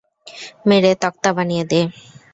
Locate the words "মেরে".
0.65-0.91